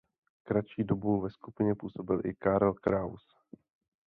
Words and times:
Kratší 0.43 0.83
dobu 0.83 1.21
ve 1.21 1.29
skupině 1.29 1.75
působil 1.75 2.21
i 2.25 2.35
Karl 2.35 2.73
Kraus. 2.73 3.23